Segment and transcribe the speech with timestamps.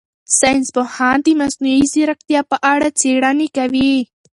[0.39, 3.93] ساینس پوهان د مصنوعي ځیرکتیا په اړه څېړنې کوي.